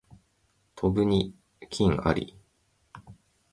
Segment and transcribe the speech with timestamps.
[0.73, 1.35] 飛ぶに
[1.69, 2.35] 禽あり